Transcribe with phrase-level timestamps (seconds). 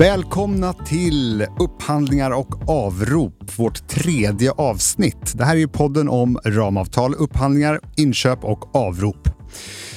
[0.00, 5.32] Välkomna till Upphandlingar och avrop, vårt tredje avsnitt.
[5.38, 9.28] Det här är podden om ramavtal, upphandlingar, inköp och avrop.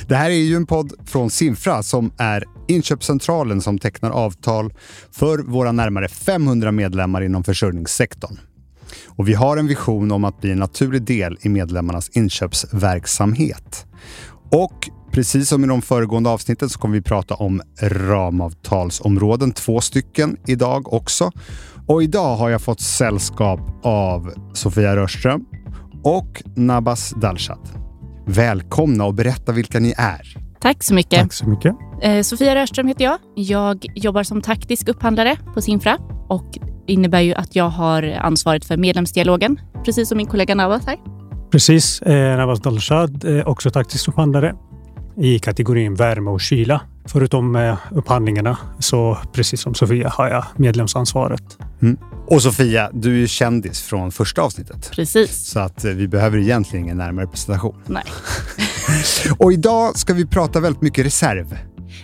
[0.07, 4.73] Det här är ju en podd från Simfra som är inköpscentralen som tecknar avtal
[5.11, 8.37] för våra närmare 500 medlemmar inom försörjningssektorn.
[9.07, 13.85] Och vi har en vision om att bli en naturlig del i medlemmarnas inköpsverksamhet.
[14.51, 20.37] Och precis som i de föregående avsnitten så kommer vi prata om ramavtalsområden, två stycken
[20.47, 21.31] idag också.
[21.87, 25.45] Och idag har jag fått sällskap av Sofia Rörström
[26.03, 27.73] och Nabas Dalshat.
[28.25, 30.37] Välkomna och berätta vilka ni är.
[30.59, 31.19] Tack så mycket.
[31.19, 31.75] Tack så mycket.
[32.01, 33.19] Eh, Sofia Rörström heter jag.
[33.35, 35.97] Jag jobbar som taktisk upphandlare på Simfra
[36.29, 36.57] och
[36.87, 40.97] innebär ju att jag har ansvaret för medlemsdialogen, precis som min kollega Nabas här.
[41.51, 42.01] Precis.
[42.01, 44.55] Eh, Nabas Dalshad, eh, också taktisk upphandlare
[45.17, 46.81] i kategorin värme och kyla.
[47.05, 51.57] Förutom eh, upphandlingarna så precis som Sofia har jag medlemsansvaret.
[51.81, 51.97] Mm.
[52.27, 54.91] Och Sofia, du är ju kändis från första avsnittet.
[54.91, 55.45] Precis.
[55.45, 57.75] Så att eh, vi behöver egentligen ingen närmare presentation.
[57.85, 58.03] Nej.
[59.37, 61.57] och idag ska vi prata väldigt mycket reserv.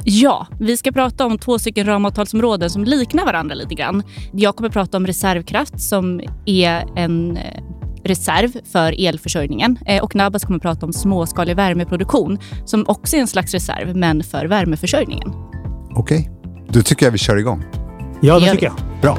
[0.03, 4.03] Ja, vi ska prata om två stycken ramavtalsområden som liknar varandra lite grann.
[4.33, 7.63] Jag kommer prata om reservkraft som är en eh,
[8.09, 13.27] reserv för elförsörjningen eh, och Nabas kommer prata om småskalig värmeproduktion som också är en
[13.27, 15.29] slags reserv men för värmeförsörjningen.
[15.95, 16.63] Okej, okay.
[16.69, 17.63] då tycker jag vi kör igång.
[18.21, 18.75] Ja, det tycker jag.
[19.01, 19.17] Bra.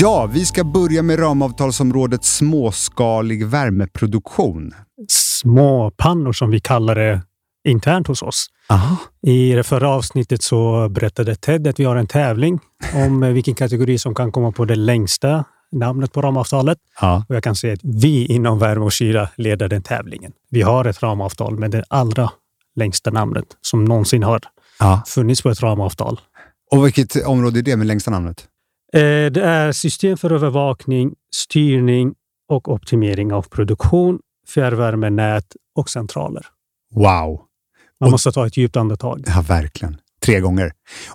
[0.00, 4.72] Ja, vi ska börja med ramavtalsområdet småskalig värmeproduktion.
[5.08, 7.20] Småpannor som vi kallar det
[7.66, 8.46] internt hos oss.
[8.68, 8.96] Aha.
[9.22, 12.58] I det förra avsnittet så berättade Ted att vi har en tävling
[12.94, 16.78] om vilken kategori som kan komma på det längsta namnet på ramavtalet.
[17.00, 17.24] Ja.
[17.28, 20.32] Och jag kan säga att vi inom värme och kyla leder den tävlingen.
[20.50, 22.30] Vi har ett ramavtal med det allra
[22.76, 24.40] längsta namnet som någonsin har
[24.80, 25.02] ja.
[25.06, 26.20] funnits på ett ramavtal.
[26.70, 28.44] Och vilket område är det med längsta namnet?
[28.92, 29.00] Eh,
[29.30, 32.14] det är system för övervakning, styrning
[32.48, 34.18] och optimering av produktion,
[34.54, 36.46] fjärrvärmenät och centraler.
[36.94, 37.40] Wow!
[38.00, 39.24] Man måste ta ett djupt andetag.
[39.26, 39.96] Ja, verkligen.
[40.20, 40.72] Tre gånger.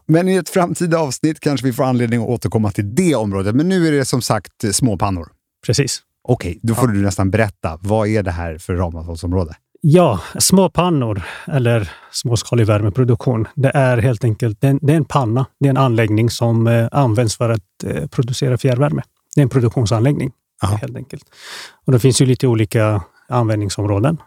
[0.07, 3.55] Men i ett framtida avsnitt kanske vi får anledning att återkomma till det området.
[3.55, 5.27] Men nu är det som sagt småpannor.
[5.65, 6.01] Precis.
[6.23, 6.95] Okej, då får ja.
[6.95, 7.79] du nästan berätta.
[7.81, 9.55] Vad är det här för ramavtalsområde?
[9.81, 13.47] Ja, småpannor eller småskalig värmeproduktion.
[13.55, 15.45] Det är helt enkelt det är, det är en panna.
[15.59, 19.01] Det är en anläggning som eh, används för att eh, producera fjärrvärme.
[19.35, 20.31] Det är en produktionsanläggning
[20.63, 20.75] Aha.
[20.75, 21.23] helt enkelt.
[21.85, 24.17] Och det finns ju lite olika användningsområden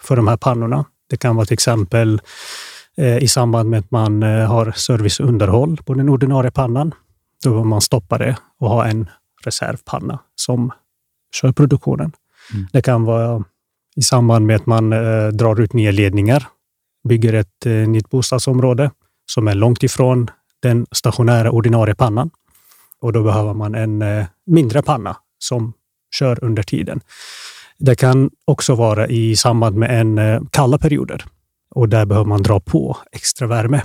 [0.00, 0.84] för de här pannorna.
[1.10, 2.20] Det kan vara till exempel
[2.96, 6.94] eh, i samband med att man eh, har serviceunderhåll på den ordinarie pannan.
[7.44, 9.10] Då vill man stoppa det och ha en
[9.44, 10.72] reservpanna som
[11.34, 12.12] kör produktionen.
[12.54, 12.66] Mm.
[12.72, 13.44] Det kan vara
[13.96, 16.46] i samband med att man eh, drar ut nya ledningar,
[17.08, 18.90] bygger ett nytt bostadsområde
[19.26, 20.30] som är långt ifrån
[20.62, 22.30] den stationära ordinarie pannan.
[23.00, 24.04] Och då behöver man en
[24.46, 25.72] mindre panna som
[26.18, 27.00] kör under tiden.
[27.84, 31.24] Det kan också vara i samband med en eh, kalla perioder
[31.74, 33.82] och där behöver man dra på extra värme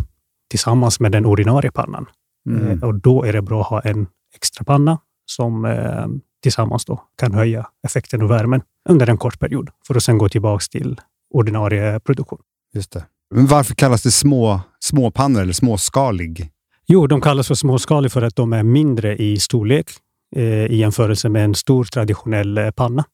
[0.50, 2.06] tillsammans med den ordinarie pannan.
[2.50, 2.70] Mm.
[2.70, 6.08] Eh, och då är det bra att ha en extra panna som eh,
[6.44, 10.30] tillsammans då kan höja effekten och värmen under en kort period för att sedan gå
[10.30, 11.02] tillbaka till
[11.34, 12.40] ordinarie produktion.
[12.74, 13.06] Just det.
[13.36, 16.50] Men varför kallas det små, småpannor eller småskalig?
[16.88, 19.90] Jo, de kallas för småskalig för att de är mindre i storlek
[20.36, 23.06] eh, i jämförelse med en stor traditionell panna.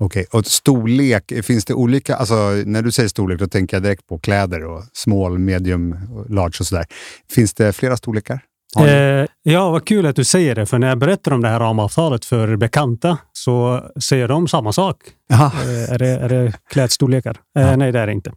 [0.00, 0.38] Okej, okay.
[0.38, 2.16] och storlek, finns det olika?
[2.16, 2.34] Alltså,
[2.66, 5.96] när du säger storlek, då tänker jag direkt på kläder och small, medium,
[6.28, 6.86] large och sådär.
[7.30, 8.40] Finns det flera storlekar?
[8.78, 11.60] Eh, ja, vad kul att du säger det, för när jag berättar om det här
[11.60, 14.96] ramavtalet för bekanta så säger de samma sak.
[15.30, 17.36] Eh, är, det, är det klädstorlekar?
[17.58, 17.76] Eh, ja.
[17.76, 18.32] Nej, det är det inte.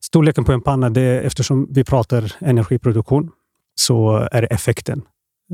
[0.00, 3.30] Storleken på en panna, det är, eftersom vi pratar energiproduktion,
[3.74, 5.02] så är det effekten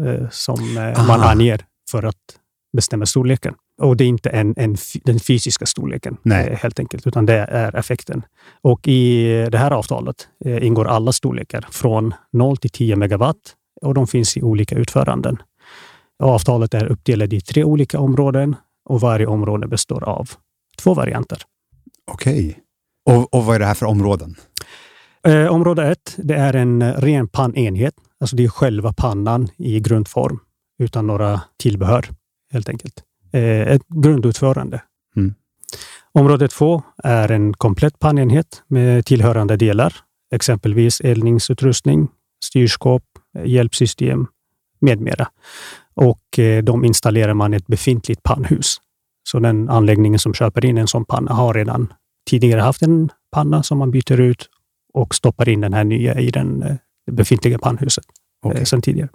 [0.07, 2.17] eh, som eh, man anger för att
[2.73, 3.55] bestämma storleken.
[3.81, 6.59] Och det är inte en, en, den fysiska storleken Nej.
[6.63, 8.23] helt enkelt, utan det är effekten.
[8.63, 13.37] Och i det här avtalet eh, ingår alla storlekar från 0 till 10 megawatt
[13.83, 15.43] och de finns i olika utföranden.
[16.23, 18.57] Avtalet är uppdelat i tre olika områden
[18.89, 20.31] och varje område består av
[20.79, 21.43] två varianter.
[22.13, 22.59] Okej.
[23.11, 24.37] Och, och vad är det här för områden?
[25.27, 27.95] Eh, område ett, det är en ren pannenhet.
[28.21, 30.41] Alltså det är själva pannan i grundform
[30.79, 32.09] utan några tillbehör
[32.53, 33.05] helt enkelt.
[33.33, 34.83] Eh, ett grundutförande.
[35.17, 35.35] Mm.
[36.13, 39.95] Område två är en komplett pannenhet med tillhörande delar,
[40.35, 42.09] exempelvis eldningsutrustning,
[42.45, 43.03] styrskåp,
[43.45, 44.27] hjälpsystem
[44.81, 45.29] med mera.
[45.95, 48.77] Och eh, de installerar man ett befintligt pannhus
[49.29, 51.93] Så den anläggningen som köper in en sån panna har redan
[52.31, 54.49] tidigare haft en panna som man byter ut
[54.95, 56.77] och stoppar in den här nya i den eh,
[57.11, 58.05] befintliga pannhuset
[58.43, 58.65] okay.
[58.65, 59.09] sedan tidigare.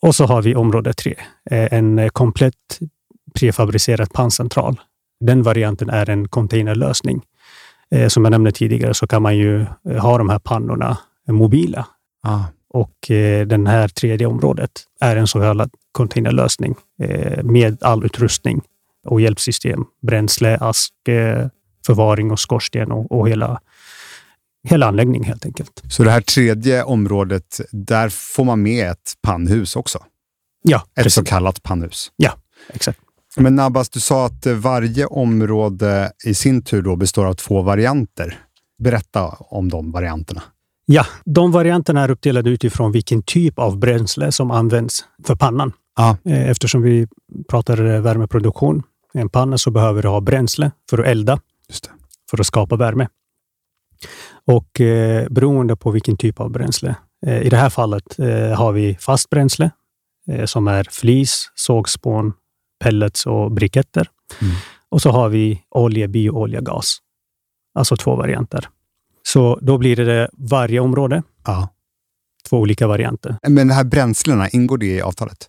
[0.00, 1.14] Och så har vi område tre,
[1.50, 2.80] en komplett
[3.36, 4.80] prefabricerad panncentral.
[5.20, 7.22] Den varianten är en containerlösning.
[8.08, 9.66] Som jag nämnde tidigare så kan man ju
[10.00, 10.98] ha de här pannorna
[11.28, 11.86] mobila.
[12.22, 12.44] Ah.
[12.68, 18.62] Och eh, den här tredje området är en så kallad containerlösning eh, med all utrustning
[19.06, 21.48] och hjälpsystem, bränsle, ask, eh,
[21.86, 23.60] förvaring och skorsten och, och hela,
[24.68, 25.82] hela anläggningen helt enkelt.
[25.90, 30.04] Så det här tredje området, där får man med ett pannhus också?
[30.62, 30.78] Ja.
[30.78, 31.14] Ett precis.
[31.14, 32.12] så kallat pannhus?
[32.16, 32.32] Ja,
[32.68, 33.00] exakt.
[33.36, 38.38] Men Nabbas, du sa att varje område i sin tur då består av två varianter.
[38.78, 40.42] Berätta om de varianterna.
[40.86, 45.72] Ja, de varianterna är uppdelade utifrån vilken typ av bränsle som används för pannan.
[45.96, 46.16] Ah.
[46.24, 47.06] Eftersom vi
[47.50, 48.82] pratar värmeproduktion.
[49.14, 51.40] I en panna så behöver du ha bränsle för att elda,
[52.30, 53.08] för att skapa värme.
[54.46, 56.96] Och eh, beroende på vilken typ av bränsle.
[57.26, 59.70] Eh, I det här fallet eh, har vi fast bränsle
[60.30, 62.32] eh, som är flis, sågspån,
[62.84, 64.08] pellets och briketter.
[64.42, 64.54] Mm.
[64.88, 66.98] Och så har vi olja, bioolja, gas.
[67.74, 68.68] Alltså två varianter.
[69.22, 71.22] Så då blir det varje område.
[71.44, 71.68] Ja.
[72.48, 73.36] Två olika varianter.
[73.48, 75.48] Men de här bränslena, ingår det i avtalet?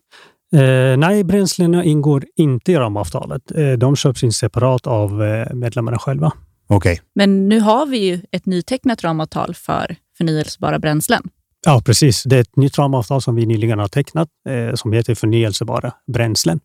[0.54, 3.52] Eh, nej, bränslena ingår inte i ramavtalet.
[3.52, 6.32] Eh, de köps in separat av eh, medlemmarna själva.
[6.70, 6.98] Okay.
[7.16, 11.22] Men nu har vi ju ett nytecknat ramavtal för förnyelsebara bränslen.
[11.66, 12.24] Ja, precis.
[12.24, 16.60] Det är ett nytt ramavtal som vi nyligen har tecknat eh, som heter förnyelsebara bränslen.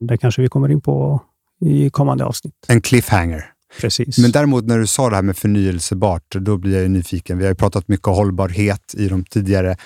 [0.00, 1.22] Det kanske vi kommer in på
[1.60, 2.54] i kommande avsnitt.
[2.68, 3.52] En cliffhanger.
[3.80, 4.18] Precis.
[4.18, 7.38] Men däremot när du sa det här med förnyelsebart, då blir jag nyfiken.
[7.38, 9.76] Vi har ju pratat mycket hållbarhet i de tidigare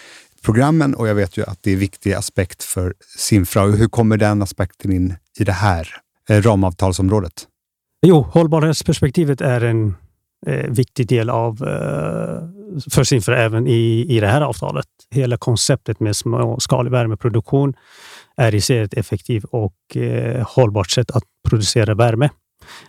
[0.45, 3.63] programmen och jag vet ju att det är en viktig aspekt för Simfra.
[3.63, 5.89] Hur kommer den aspekten in i det här
[6.29, 7.49] eh, ramavtalsområdet?
[8.07, 9.95] Jo, hållbarhetsperspektivet är en
[10.47, 14.87] eh, viktig del av eh, för Simfra även i, i det här avtalet.
[15.11, 17.75] Hela konceptet med småskalig värmeproduktion
[18.37, 22.31] är i sig ett effektivt och eh, hållbart sätt att producera värme.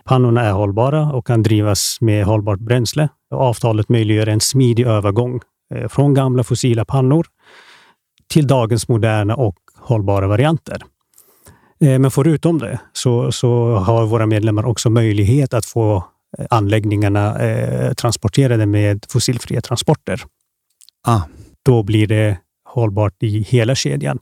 [0.04, 3.08] Pannorna är hållbara och kan drivas med hållbart bränsle.
[3.30, 5.40] Avtalet möjliggör en smidig övergång
[5.74, 7.26] eh, från gamla fossila pannor
[8.28, 10.82] till dagens moderna och hållbara varianter.
[11.80, 15.96] Eh, men förutom det så, så har våra medlemmar också möjlighet att få
[16.38, 20.22] eh, anläggningarna eh, transporterade med fossilfria transporter.
[21.06, 21.20] Ah.
[21.64, 24.18] Då blir det hållbart i hela kedjan.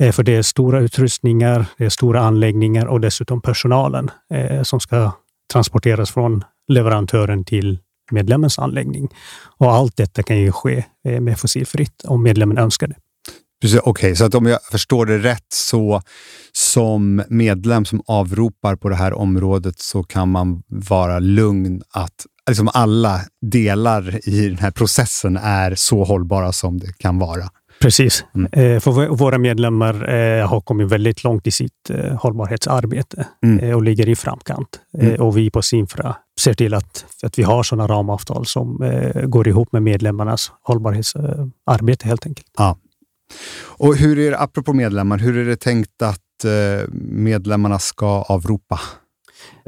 [0.00, 4.80] Eh, för det är stora utrustningar, det är stora anläggningar och dessutom personalen eh, som
[4.80, 5.12] ska
[5.52, 7.78] transporteras från leverantören till
[8.10, 9.08] medlemmens anläggning.
[9.58, 12.96] Och allt detta kan ju ske eh, med fossilfritt om medlemmen önskar det.
[13.64, 16.02] Okej, okay, så att om jag förstår det rätt så
[16.52, 22.70] som medlem som avropar på det här området så kan man vara lugn att liksom
[22.74, 27.44] alla delar i den här processen är så hållbara som det kan vara.
[27.80, 28.24] Precis.
[28.34, 28.52] Mm.
[28.52, 33.74] Eh, för våra medlemmar eh, har kommit väldigt långt i sitt eh, hållbarhetsarbete mm.
[33.74, 34.80] och ligger i framkant.
[34.98, 35.20] Mm.
[35.20, 38.92] Och vi på Simfra ser till att, att vi har sådana ramavtal som
[39.24, 42.46] går ihop med medlemmarnas hållbarhetsarbete helt enkelt.
[42.58, 42.76] Ja.
[43.62, 46.20] Och hur är det, apropå medlemmar, hur är det tänkt att
[47.02, 48.80] medlemmarna ska avropa?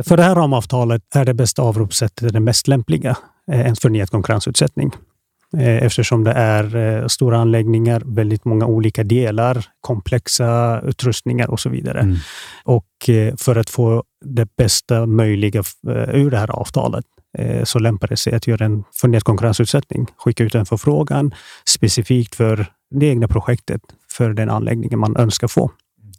[0.02, 3.16] För det här ramavtalet är det bästa avropssättet det mest lämpliga,
[3.46, 4.90] en förnyad konkurrensutsättning.
[5.56, 11.68] Eh, eftersom det är eh, stora anläggningar, väldigt många olika delar, komplexa utrustningar och så
[11.68, 12.00] vidare.
[12.00, 12.16] Mm.
[12.64, 15.62] Och eh, för att få det bästa möjliga
[16.12, 17.04] ur det här avtalet
[17.64, 20.06] så lämpar det sig att göra en förnyad konkurrensutsättning.
[20.16, 21.34] Skicka ut en förfrågan
[21.68, 23.80] specifikt för det egna projektet,
[24.10, 25.70] för den anläggningen man önskar få.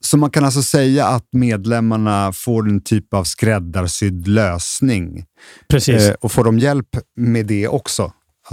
[0.01, 5.25] Så man kan alltså säga att medlemmarna får en typ av skräddarsydd lösning?
[5.69, 6.11] Precis.
[6.21, 8.11] och får de hjälp med det också?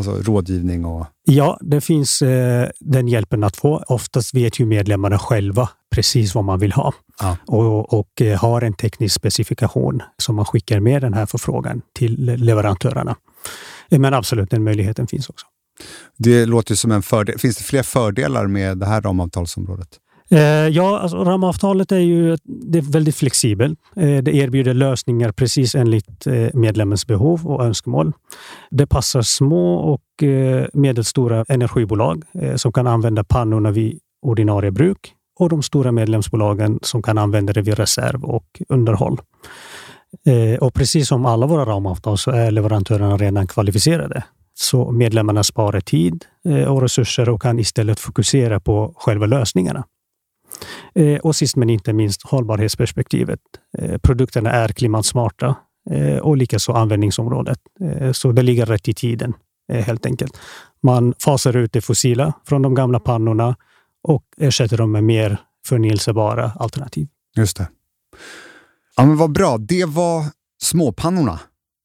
[0.08, 1.06] Alltså rådgivning och...
[1.24, 3.84] Ja, det finns eh, den hjälpen att få.
[3.86, 7.36] Oftast vet ju medlemmarna själva precis vad man vill ha ja.
[7.46, 12.36] och, och eh, har en teknisk specifikation som man skickar med den här förfrågan till
[12.36, 13.16] leverantörerna.
[13.90, 15.46] Men absolut, den möjligheten finns också.
[16.16, 17.38] Det låter som en fördel.
[17.38, 19.88] Finns det fler fördelar med det här ramavtalsområdet?
[20.32, 23.78] Eh, ja, alltså, ramavtalet är ju det är väldigt flexibelt.
[23.96, 28.12] Eh, det erbjuder lösningar precis enligt eh, medlemmens behov och önskemål.
[28.70, 35.14] Det passar små och eh, medelstora energibolag eh, som kan använda pannorna vid ordinarie bruk
[35.38, 39.20] och de stora medlemsbolagen som kan använda det vid reserv och underhåll.
[40.26, 44.24] Eh, och precis som alla våra ramavtal så är leverantörerna redan kvalificerade.
[44.54, 46.24] Så medlemmarna sparar tid
[46.68, 49.84] och resurser och kan istället fokusera på själva lösningarna.
[50.94, 53.40] Eh, och sist men inte minst hållbarhetsperspektivet.
[53.78, 55.56] Eh, produkterna är klimatsmarta
[55.90, 57.58] eh, och likaså användningsområdet.
[57.80, 59.34] Eh, så det ligger rätt i tiden
[59.72, 60.40] eh, helt enkelt.
[60.82, 63.56] Man fasar ut det fossila från de gamla pannorna
[64.02, 67.08] och ersätter dem med mer förnyelsebara alternativ.
[67.36, 67.68] Just det.
[68.96, 69.58] Ja, men vad bra.
[69.58, 70.24] Det var
[70.62, 71.40] småpannorna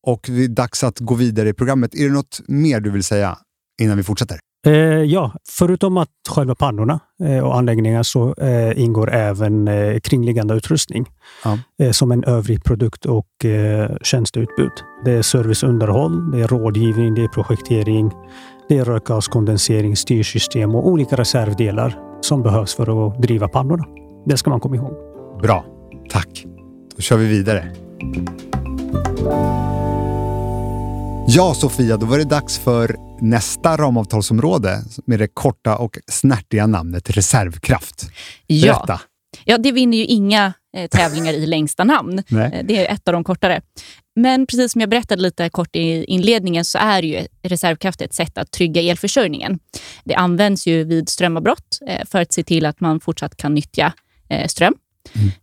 [0.07, 1.95] och det är dags att gå vidare i programmet.
[1.95, 3.37] Är det något mer du vill säga
[3.81, 4.39] innan vi fortsätter?
[4.65, 10.53] Eh, ja, förutom att själva pannorna eh, och anläggningar så eh, ingår även eh, kringliggande
[10.53, 11.05] utrustning
[11.43, 11.59] Ja.
[11.85, 14.71] eh, som en övrig produkt och eh, tjänsteutbud.
[15.05, 18.11] Det är serviceunderhåll, det är rådgivning, det är projektering,
[18.69, 23.83] det är rökgaskondensering, styrsystem och olika reservdelar som behövs för att driva pannorna.
[24.25, 24.93] Det ska man komma ihåg.
[25.41, 25.65] Bra,
[26.09, 26.45] tack.
[26.95, 27.71] Då kör vi vidare.
[31.27, 37.09] Ja, Sofia, då var det dags för nästa ramavtalsområde med det korta och snärtiga namnet
[37.09, 38.09] reservkraft.
[38.47, 38.73] Ja.
[38.73, 39.01] Berätta.
[39.45, 42.23] Ja, det vinner ju inga eh, tävlingar i längsta namn.
[42.27, 42.51] Nej.
[42.53, 43.61] Eh, Det är ett av de kortare.
[44.15, 48.37] Men precis som jag berättade lite kort i inledningen så är ju reservkraft ett sätt
[48.37, 49.59] att trygga elförsörjningen.
[50.03, 53.93] Det används ju vid strömavbrott eh, för att se till att man fortsatt kan nyttja
[54.29, 54.73] eh, ström.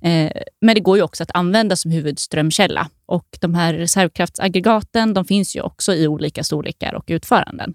[0.02, 2.88] Eh, Men det går ju också att använda som huvudströmkälla.
[3.06, 7.74] Och de här reservkraftsaggregaten de finns ju också i olika storlekar och utföranden.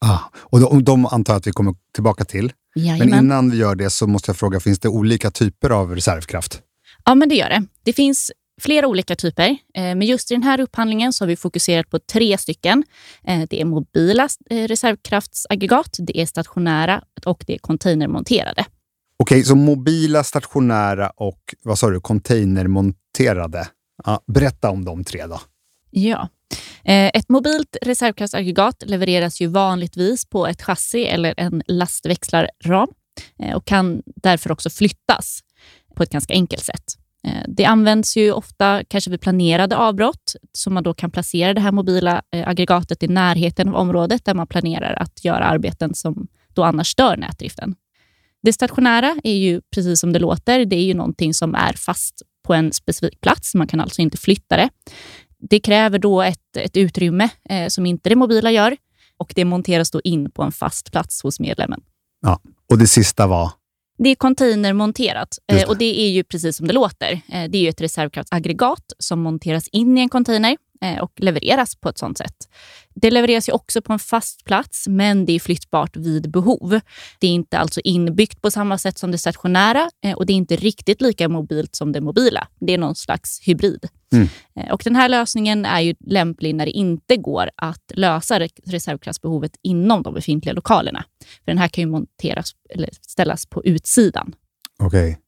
[0.00, 2.52] Ah, och de, de antar jag att vi kommer tillbaka till.
[2.74, 3.18] Men Jajamän.
[3.18, 6.60] innan vi gör det så måste jag fråga, finns det olika typer av reservkraft?
[7.04, 7.64] Ja, men det gör det.
[7.84, 11.36] Det finns flera olika typer, eh, men just i den här upphandlingen så har vi
[11.36, 12.84] fokuserat på tre stycken.
[13.26, 18.64] Eh, Det är mobila reservkraftsaggregat, det är stationära och det är containermonterade.
[19.16, 23.68] Okej, så mobila, stationära och vad sa du, containermonterade.
[24.04, 25.40] Ja, berätta om de tre då.
[25.90, 26.28] Ja.
[26.84, 32.88] Eh, ett mobilt reservkraftsaggregat levereras ju vanligtvis på ett chassi eller en lastväxlarram
[33.38, 35.40] eh, och kan därför också flyttas
[35.96, 36.84] på ett ganska enkelt sätt.
[37.26, 41.60] Eh, det används ju ofta kanske vid planerade avbrott, så man då kan placera det
[41.60, 46.64] här mobila aggregatet i närheten av området där man planerar att göra arbeten som då
[46.64, 47.74] annars stör nätdriften.
[48.44, 50.64] Det stationära är ju precis som det låter.
[50.64, 53.54] Det är ju någonting som är fast på en specifik plats.
[53.54, 54.68] Man kan alltså inte flytta det.
[55.38, 58.76] Det kräver då ett, ett utrymme eh, som inte det mobila gör
[59.16, 61.80] och det monteras då in på en fast plats hos medlemmen.
[62.20, 62.40] Ja.
[62.70, 63.50] Och det sista var?
[63.98, 65.64] Det är containermonterat eh, det.
[65.64, 67.12] och det är ju precis som det låter.
[67.28, 70.56] Eh, Det är ett reservkraftsaggregat som monteras in i en container
[71.02, 72.34] och levereras på ett sånt sätt.
[72.94, 76.80] Det levereras ju också på en fast plats, men det är flyttbart vid behov.
[77.18, 80.34] Det är inte alltså inbyggt på samma sätt som det stationära eh, och det är
[80.34, 82.48] inte riktigt lika mobilt som det mobila.
[82.60, 83.88] Det är någon slags hybrid.
[84.12, 84.28] Mm.
[84.60, 88.60] Eh, Och Den här lösningen är ju lämplig när det inte går att lösa re-
[88.66, 91.04] reservkraftsbehovet inom de befintliga lokalerna.
[91.44, 94.34] För Den här kan ju monteras eller ställas på utsidan.
[94.78, 95.18] Okej.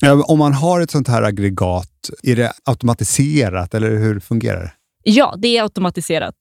[0.00, 4.72] Ja, om man har ett sånt här aggregat, är det automatiserat eller hur fungerar det?
[5.02, 6.34] Ja, det är automatiserat,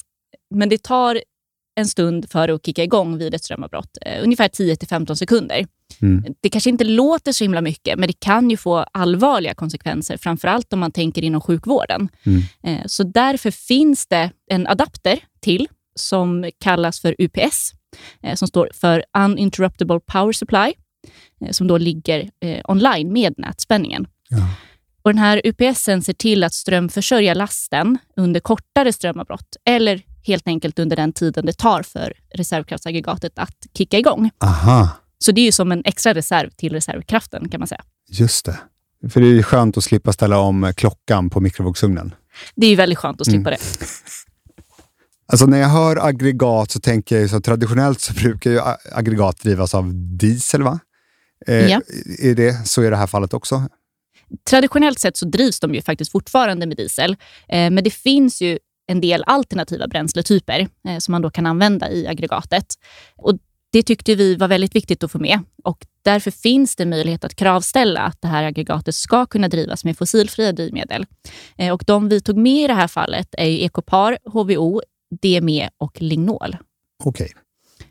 [0.56, 1.22] men det tar
[1.76, 3.98] en stund för att kicka igång vid ett strömavbrott.
[4.06, 5.66] Eh, ungefär 10-15 sekunder.
[6.02, 6.24] Mm.
[6.42, 10.48] Det kanske inte låter så himla mycket, men det kan ju få allvarliga konsekvenser, framför
[10.48, 12.10] allt om man tänker inom sjukvården.
[12.26, 12.42] Mm.
[12.64, 17.72] Eh, Så därför finns det en adapter till som kallas för UPS,
[18.24, 20.74] eh, som står för Uninterruptible Power Supply,
[21.52, 22.30] som då ligger
[22.64, 24.08] online med nätspänningen.
[24.30, 24.38] Ja.
[25.10, 30.80] Och den här UPSen ser till att strömförsörja lasten under kortare strömavbrott eller helt enkelt
[30.80, 34.30] under den tiden det tar för reservkraftsaggregatet att kicka igång.
[34.44, 37.84] Aha, Så det är ju som en extra reserv till reservkraften kan man säga.
[38.10, 38.60] just det.
[39.10, 42.16] För det är skönt att slippa ställa om klockan på mikrovågsugnen.
[42.56, 43.58] Det är ju väldigt skönt att slippa det.
[45.32, 48.60] Alltså när jag hör aggregat så tänker jag så traditionellt så brukar ju
[48.92, 50.80] aggregat drivas av diesel, va?
[51.48, 51.82] Eh, Ja.
[52.20, 53.70] Är det så i det här fallet också?
[54.50, 57.12] Traditionellt sett så drivs de ju faktiskt fortfarande med diesel,
[57.50, 61.92] eh, men det finns ju en del alternativa bränsletyper eh, som man då kan använda
[61.92, 62.66] i aggregatet.
[63.18, 63.38] Och
[63.72, 67.36] det tyckte vi var väldigt viktigt att få med och därför finns det möjlighet att
[67.36, 71.06] kravställa att det här aggregatet ska kunna drivas med fossilfria drivmedel.
[71.58, 74.82] Eh, Och de vi tog med i det här fallet är Ecopar, HVO,
[75.22, 76.58] DME och Lignol.
[77.04, 77.32] Okej.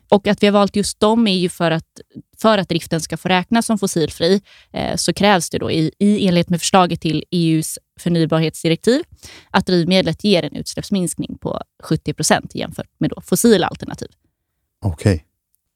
[0.09, 2.01] Och att vi har valt just dem är ju för att,
[2.41, 4.41] för att driften ska få räknas som fossilfri
[4.71, 9.01] eh, så krävs det då i, i enlighet med förslaget till EUs förnybarhetsdirektiv
[9.51, 14.09] att drivmedlet ger en utsläppsminskning på 70 procent jämfört med då fossila alternativ.
[14.81, 15.25] Okej.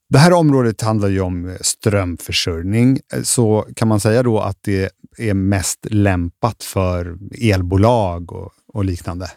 [0.10, 4.58] Det här området handlar ju om eh, strömförsörjning, eh, så kan man säga då att
[4.62, 9.32] det är mest lämpat för elbolag och, och liknande?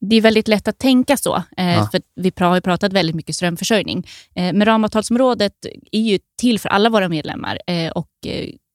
[0.00, 1.88] Det är väldigt lätt att tänka så, eh, Ja.
[1.92, 4.06] för vi har pratat väldigt mycket strömförsörjning.
[4.34, 5.52] Eh, men ramavtalsområdet
[5.92, 8.08] är ju till för alla våra medlemmar eh, och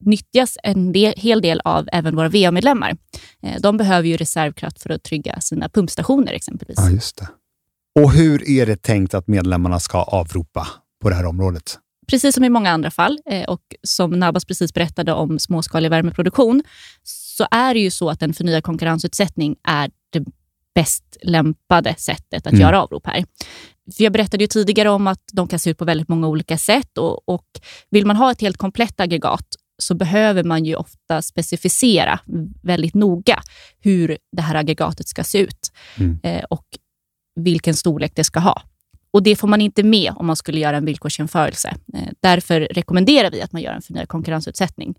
[0.06, 2.98] nyttjas en del, hel del av även våra VA-medlemmar.
[3.60, 6.76] De behöver ju reservkraft för att trygga sina pumpstationer exempelvis.
[6.78, 7.28] Ja, just det.
[8.00, 10.68] Och hur är det tänkt att medlemmarna ska avropa
[11.02, 11.80] på det här området?
[12.08, 16.64] Precis som i många andra fall och som Nabas precis berättade om småskalig värmeproduktion,
[17.04, 20.26] så är det ju så att en förnyad konkurrensutsättning är det
[20.76, 22.62] bäst lämpade sättet att Mm.
[22.62, 23.26] göra avrop här.
[23.98, 26.58] För jag berättade ju tidigare om att de kan se ut på väldigt många olika
[26.58, 27.46] sätt och, och
[27.90, 29.46] vill man ha ett helt komplett aggregat
[29.78, 32.20] så behöver man ju ofta specificera
[32.64, 33.42] väldigt noga
[33.80, 36.20] hur det här aggregatet ska se ut Mm.
[36.24, 36.66] eh, och
[37.36, 38.62] vilken storlek det ska ha.
[39.14, 41.76] Och Det får man inte med om man skulle göra en villkorsjämförelse.
[41.94, 44.96] Eh, därför rekommenderar vi att man gör en förnyad konkurrensutsättning.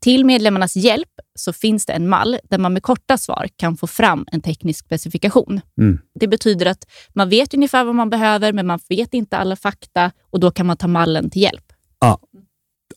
[0.00, 3.86] Till medlemmarnas hjälp så finns det en mall där man med korta svar kan få
[3.86, 5.60] fram en teknisk specifikation.
[5.78, 5.98] Mm.
[6.20, 10.10] Det betyder att man vet ungefär vad man behöver, men man vet inte alla fakta
[10.30, 11.64] och då kan man ta mallen till hjälp.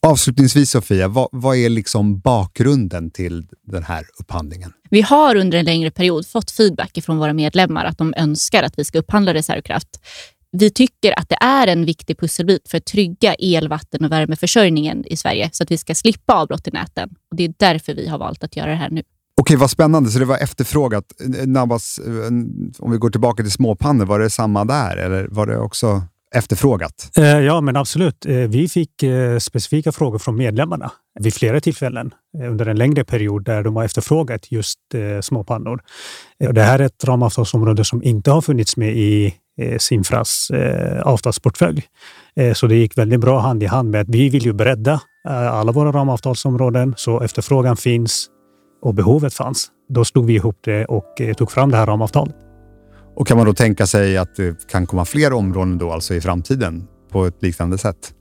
[0.01, 4.74] Avslutningsvis Sofia, vad, vad är liksom bakgrunden till den här upphandlingen?
[4.89, 8.80] Vi har under en längre period fått feedback från våra medlemmar att de önskar att
[8.80, 9.88] vi ska upphandla reservkraft.
[10.51, 15.06] Vi tycker att det är en viktig pusselbit för att trygga el-, vatten och värmeförsörjningen
[15.06, 17.10] i Sverige så att vi ska slippa avbrott i näten.
[17.32, 19.01] Och Det är därför vi har valt att göra det här nu.
[19.42, 20.10] Okej, vad spännande.
[20.10, 21.06] Så det var efterfrågat.
[21.46, 22.27] Nabbas, eh,
[22.80, 26.01] om vi går tillbaka till småpannor, var det samma där eller var det också
[26.36, 27.10] efterfrågat?
[27.18, 28.25] Eh, Ja, men absolut.
[28.25, 29.04] Eh, Vi fick
[29.39, 32.13] specifika frågor från medlemmarna vid flera tillfällen
[32.50, 34.80] under en längre period där de har efterfrågat just
[35.22, 35.80] småpannor.
[36.54, 41.84] Det här är ett ramavtalsområde som inte har funnits med i eh, Simfras eh, avtalsportfölj.
[42.36, 45.02] Eh, Så det gick väldigt bra hand i hand med att vi vill ju bredda
[45.30, 48.28] eh, alla våra ramavtalsområden så efterfrågan finns
[48.82, 49.68] och behovet fanns.
[49.90, 52.36] Då slog vi ihop det och tog fram det här ramavtalet.
[53.16, 56.22] Och kan man då tänka sig att det kan komma fler områden då, alltså i
[56.22, 58.14] framtiden på ett liknande sätt?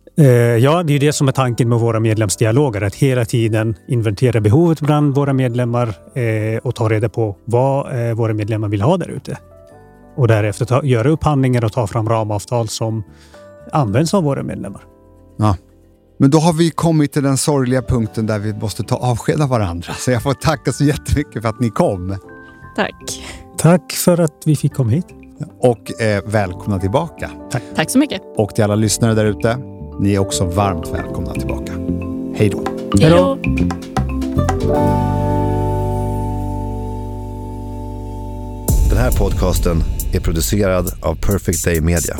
[0.60, 2.82] Ja, det är det som är tanken med våra medlemsdialoger.
[2.82, 5.94] Att hela tiden inventera behovet bland våra medlemmar
[6.62, 9.38] och ta reda på vad våra medlemmar vill ha där ute.
[10.16, 13.02] Och därefter ta, göra upphandlingar och ta fram ramavtal som
[13.72, 14.82] används av våra medlemmar.
[16.18, 19.48] Men då har vi kommit till den sorgliga punkten där vi måste ta avsked av
[19.48, 19.92] varandra.
[19.92, 22.16] Så jag får tacka så jättemycket för att ni kom.
[22.76, 23.22] Tack.
[23.58, 25.06] Tack för att vi fick komma hit.
[25.60, 27.30] Och eh, välkomna tillbaka.
[27.76, 28.22] Tack så mycket.
[28.36, 29.58] Och till alla lyssnare där ute,
[30.00, 31.72] ni är också varmt välkomna tillbaka.
[32.36, 32.64] Hej då!
[33.00, 33.38] Hej då.
[38.90, 42.16] Den här podcasten är producerad av Perfect Day Media.